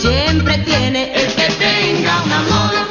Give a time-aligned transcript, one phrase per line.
[0.00, 2.81] siempre tiene el que tenga un amor.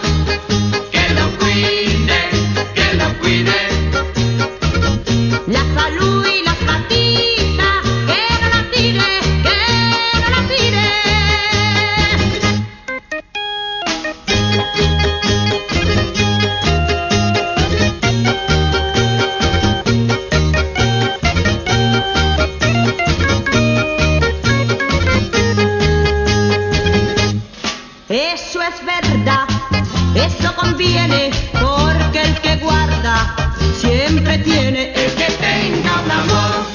[28.13, 29.47] Eso es verdad,
[30.15, 33.33] eso conviene, porque el que guarda
[33.79, 36.65] siempre tiene el que tenga un amor.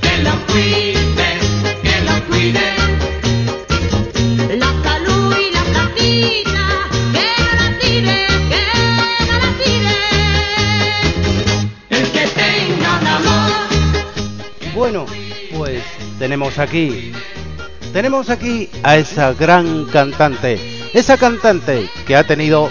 [0.00, 1.38] Que lo cuide,
[1.82, 2.00] que
[2.30, 2.76] cuide.
[4.56, 5.12] La la la
[13.02, 13.50] la amor.
[14.74, 15.04] Bueno,
[15.54, 15.82] pues
[16.18, 17.12] tenemos aquí,
[17.92, 20.58] tenemos aquí a esa gran cantante,
[20.94, 22.70] esa cantante que ha tenido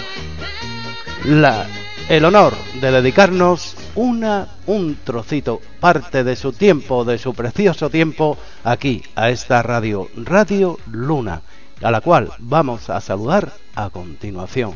[2.08, 8.38] el honor de dedicarnos una, un trocito, parte de su tiempo, de su precioso tiempo,
[8.64, 11.42] aquí, a esta radio, Radio Luna,
[11.82, 14.74] a la cual vamos a saludar a continuación.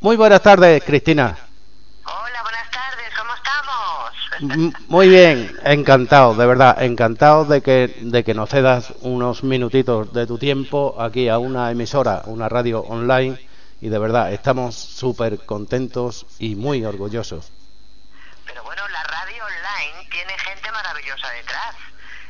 [0.00, 1.36] Muy buenas tardes, Cristina.
[2.04, 4.12] Hola, buenas tardes, ¿cómo estamos?
[4.14, 10.12] M- Muy bien, encantado, de verdad, encantado de que, de que nos cedas unos minutitos
[10.12, 13.38] de tu tiempo aquí a una emisora, una radio online,
[13.80, 17.52] y de verdad estamos súper contentos y muy orgullosos.
[18.46, 21.76] Pero bueno, la radio online tiene gente maravillosa detrás.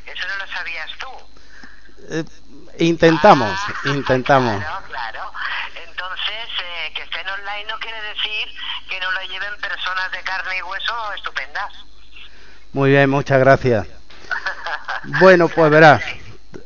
[0.07, 1.09] Eso no lo sabías tú.
[2.11, 2.25] Eh,
[2.85, 4.63] intentamos, Ah, intentamos.
[4.63, 5.33] Claro, claro.
[5.89, 8.49] Entonces, eh, que estén online no quiere decir
[8.89, 11.73] que no lo lleven personas de carne y hueso estupendas.
[12.75, 13.87] Muy bien, muchas gracias.
[15.21, 16.03] Bueno, pues verás,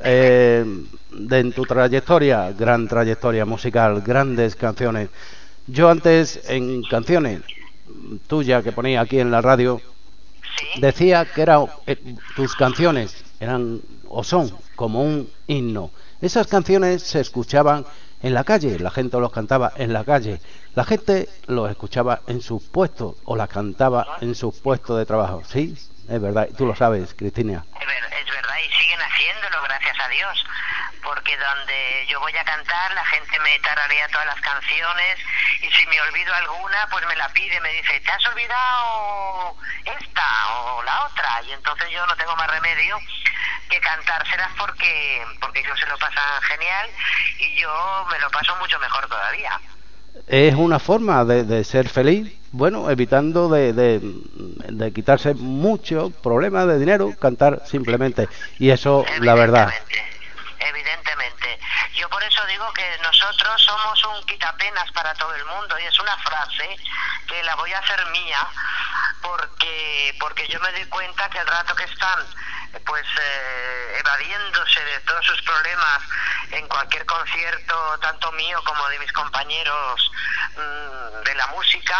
[0.02, 0.64] eh,
[1.10, 5.10] de en tu trayectoria, gran trayectoria musical, grandes canciones.
[5.66, 7.42] Yo antes en canciones
[8.26, 9.80] tuyas que ponía aquí en la radio,
[10.74, 10.80] Sí.
[10.80, 11.96] decía que era, eh,
[12.34, 15.90] tus canciones eran o son como un himno.
[16.20, 17.84] Esas canciones se escuchaban
[18.22, 20.40] en la calle, la gente los cantaba en la calle,
[20.74, 25.42] la gente los escuchaba en sus puestos o las cantaba en sus puestos de trabajo.
[25.48, 25.76] Sí,
[26.08, 27.64] es verdad, tú lo sabes, Cristina.
[27.80, 30.44] Es ver- es verdad, y siguen haciéndolo, gracias a Dios.
[31.02, 35.18] Porque donde yo voy a cantar, la gente me tararea todas las canciones
[35.62, 40.24] y si me olvido alguna, pues me la pide, me dice, ¿te has olvidado esta
[40.54, 41.42] o la otra?
[41.46, 42.98] Y entonces yo no tengo más remedio
[43.70, 46.90] que cantárselas porque, porque ellos se lo pasan genial
[47.38, 49.58] y yo me lo paso mucho mejor todavía.
[50.26, 56.66] Es una forma de, de ser feliz, bueno, evitando de, de, de quitarse muchos problemas
[56.66, 58.28] de dinero, cantar simplemente.
[58.58, 59.72] Y eso, la verdad.
[60.58, 61.58] Evidentemente.
[61.94, 66.00] Yo por eso digo que nosotros somos un quitapenas para todo el mundo y es
[66.00, 66.76] una frase
[67.26, 68.46] que la voy a hacer mía
[69.20, 72.24] porque porque yo me doy cuenta que el rato que están
[72.84, 76.00] pues eh, evadiéndose de todos sus problemas
[76.52, 80.10] en cualquier concierto tanto mío como de mis compañeros
[80.56, 81.96] mm, de la música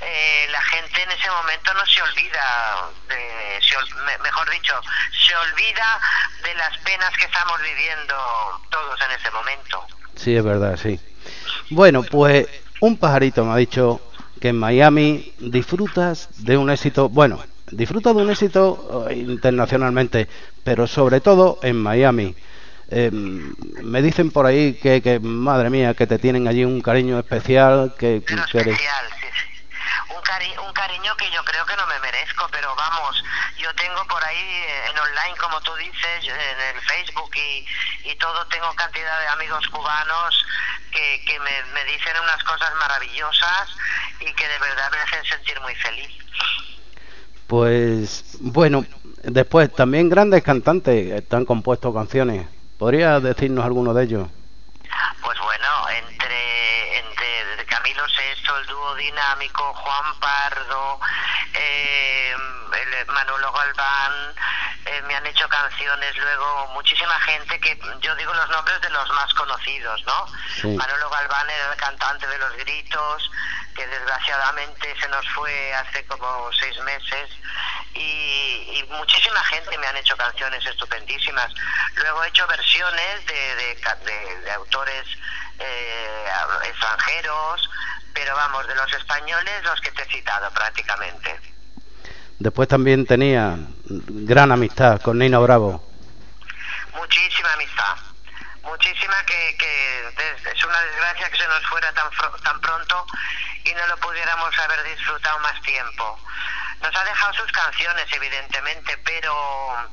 [0.00, 3.76] eh, la gente en ese momento no se olvida de, se
[4.22, 4.80] mejor dicho
[5.26, 6.00] se olvida
[6.42, 9.86] de las penas que estamos viviendo todos en ese momento
[10.16, 11.00] Sí, es verdad, sí.
[11.70, 12.46] Bueno, pues
[12.80, 14.00] un pajarito me ha dicho
[14.40, 20.28] que en Miami disfrutas de un éxito, bueno, disfrutas de un éxito eh, internacionalmente,
[20.64, 22.34] pero sobre todo en Miami.
[22.94, 27.18] Eh, me dicen por ahí que, que, madre mía, que te tienen allí un cariño
[27.18, 29.64] especial, que, pero que eres- especial sí, sí.
[30.14, 33.16] Un, cari un cariño que yo creo que no me merezco pero vamos
[33.56, 37.64] yo tengo por ahí eh, en online como tú dices en el Facebook y,
[38.10, 40.44] y todo tengo cantidad de amigos cubanos
[40.92, 43.68] que, que me, me dicen unas cosas maravillosas
[44.20, 46.10] y que de verdad me hacen sentir muy feliz
[47.52, 48.86] Pues bueno,
[49.24, 52.48] después también grandes cantantes eh, te han compuesto canciones.
[52.78, 54.26] ¿Podrías decirnos alguno de ellos?
[55.20, 60.98] Pues bueno, entre, entre Camilo Sesto, el dúo dinámico, Juan Pardo,
[61.52, 64.34] eh, el Manolo Galván,
[64.86, 69.06] eh, me han hecho canciones luego muchísima gente que yo digo los nombres de los
[69.10, 70.70] más conocidos, ¿no?
[70.74, 73.30] Manolo Galván era el cantante de Los Gritos,
[73.74, 77.30] que desgraciadamente se nos fue hace como seis meses
[77.94, 81.48] y, muchísima gente me han hecho canciones estupendísimas.
[81.96, 83.76] Luego he hecho versiones de,
[84.44, 85.04] de, autores
[85.58, 86.26] eh,
[86.64, 87.70] extranjeros,
[88.12, 91.40] pero vamos, de los españoles los que te he citado prácticamente.
[92.38, 95.82] Después también tenía gran amistad con Nino Bravo.
[96.94, 97.96] Muchísima amistad,
[98.62, 100.12] muchísima que, que
[100.72, 102.10] una desgracia que se nos fuera tan,
[102.42, 103.06] tan pronto
[103.64, 106.18] y no lo pudiéramos haber disfrutado más tiempo.
[106.80, 109.90] Nos ha dejado sus canciones, evidentemente, pero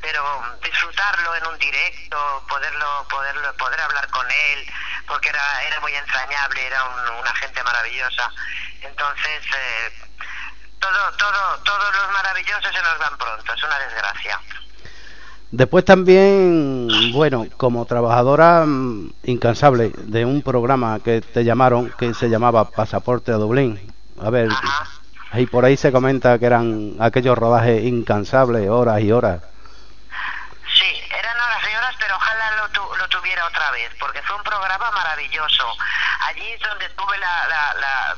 [0.00, 4.66] pero disfrutarlo en un directo, poderlo, poderlo, poder hablar con él,
[5.06, 8.28] porque era, era muy entrañable, era una gente maravillosa.
[8.80, 9.92] Entonces, eh,
[10.80, 14.40] todo, todo, todos los maravillosos se nos van pronto, es una desgracia.
[15.52, 22.30] Después también, bueno, como trabajadora mm, incansable de un programa que te llamaron, que se
[22.30, 23.78] llamaba Pasaporte a Dublín.
[24.18, 24.48] A ver,
[25.34, 29.42] y por ahí se comenta que eran aquellos rodajes incansables, horas y horas.
[30.74, 30.88] Sí,
[31.18, 34.90] eran horas y horas, pero ojalá lo, lo tuviera otra vez, porque fue un programa
[34.90, 35.64] maravilloso.
[36.28, 38.16] Allí es donde tuve la, la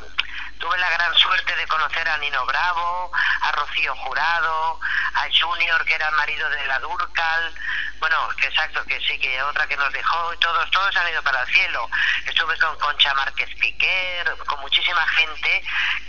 [0.64, 3.12] Tuve la gran suerte de conocer a Nino Bravo,
[3.42, 4.80] a Rocío Jurado,
[5.12, 7.54] a Junior, que era el marido de la Durcal,
[7.98, 11.22] bueno, que exacto, que sí, que otra que nos dejó, y todos, todos han ido
[11.22, 11.86] para el cielo.
[12.24, 15.62] Estuve con Concha Márquez Piquer, con muchísima gente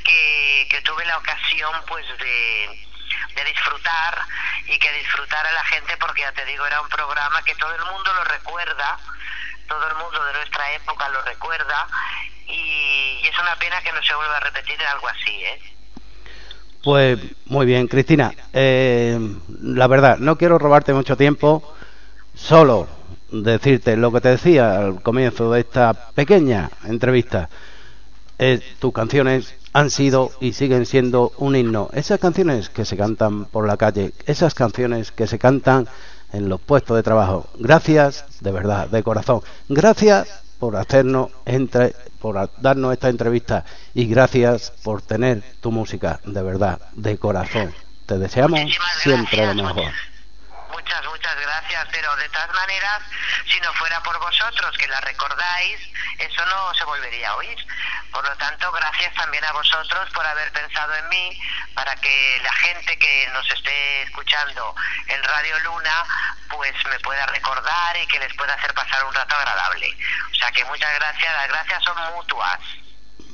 [0.05, 2.87] que, que tuve la ocasión pues de,
[3.35, 4.25] de disfrutar
[4.67, 7.83] y que disfrutara la gente porque ya te digo era un programa que todo el
[7.83, 8.97] mundo lo recuerda
[9.67, 11.87] todo el mundo de nuestra época lo recuerda
[13.27, 15.75] es una pena que no se vuelva a repetir algo así, ¿eh?
[16.83, 18.31] Pues muy bien, Cristina.
[18.53, 19.19] Eh,
[19.61, 21.73] la verdad, no quiero robarte mucho tiempo,
[22.35, 22.87] solo
[23.31, 27.49] decirte lo que te decía al comienzo de esta pequeña entrevista.
[28.37, 31.89] Eh, tus canciones han sido y siguen siendo un himno.
[31.93, 35.87] Esas canciones que se cantan por la calle, esas canciones que se cantan
[36.33, 37.47] en los puestos de trabajo.
[37.57, 39.41] Gracias, de verdad, de corazón.
[39.69, 40.27] Gracias
[40.59, 41.93] por hacernos entre,
[42.25, 43.63] por darnos esta entrevista
[43.93, 47.71] y gracias por tener tu música, de verdad, de corazón.
[48.07, 48.61] Te deseamos
[49.03, 49.91] siempre lo mejor
[50.85, 53.01] muchas, muchas gracias, pero de todas maneras,
[53.51, 55.79] si no fuera por vosotros que la recordáis,
[56.19, 57.57] eso no se volvería a oír.
[58.11, 61.41] Por lo tanto, gracias también a vosotros por haber pensado en mí,
[61.73, 64.75] para que la gente que nos esté escuchando
[65.07, 66.05] en Radio Luna,
[66.49, 69.97] pues me pueda recordar y que les pueda hacer pasar un rato agradable.
[70.31, 72.59] O sea que muchas gracias, las gracias son mutuas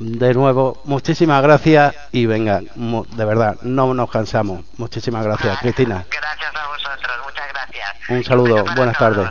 [0.02, 4.66] de nuevo, muchísimas gracias y venga, de verdad, no nos cansamos.
[4.78, 6.04] Muchísimas gracias, Cristina.
[6.10, 8.10] Gracias a vosotros, muchas gracias.
[8.10, 9.30] Un saludo, buenas tardes.